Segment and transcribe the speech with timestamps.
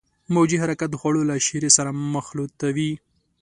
[0.33, 2.91] موجي حرکات د خوړو له شیرې سره مخلوطوي.